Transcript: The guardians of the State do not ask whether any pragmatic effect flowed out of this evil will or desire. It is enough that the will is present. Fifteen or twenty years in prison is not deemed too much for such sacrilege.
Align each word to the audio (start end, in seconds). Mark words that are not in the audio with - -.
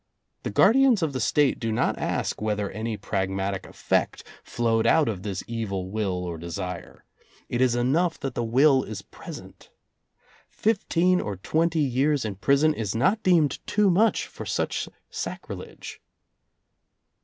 The 0.41 0.49
guardians 0.49 1.03
of 1.03 1.13
the 1.13 1.19
State 1.19 1.59
do 1.59 1.71
not 1.71 1.95
ask 1.99 2.41
whether 2.41 2.71
any 2.71 2.97
pragmatic 2.97 3.67
effect 3.67 4.23
flowed 4.43 4.87
out 4.87 5.07
of 5.07 5.21
this 5.21 5.43
evil 5.45 5.91
will 5.91 6.23
or 6.23 6.39
desire. 6.39 7.05
It 7.49 7.61
is 7.61 7.75
enough 7.75 8.19
that 8.21 8.33
the 8.33 8.43
will 8.43 8.81
is 8.81 9.03
present. 9.03 9.69
Fifteen 10.49 11.21
or 11.21 11.35
twenty 11.35 11.81
years 11.81 12.25
in 12.25 12.33
prison 12.33 12.73
is 12.73 12.95
not 12.95 13.21
deemed 13.21 13.59
too 13.67 13.91
much 13.91 14.25
for 14.25 14.43
such 14.43 14.89
sacrilege. 15.11 16.01